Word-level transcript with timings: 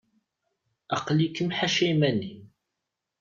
Aql-ikem 0.95 1.49
ḥaca 1.57 1.85
iman-im. 1.91 2.41